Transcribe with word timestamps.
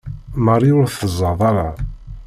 Marie 0.45 0.75
ur 0.79 0.87
tzad 0.89 1.39
ara. 1.49 1.69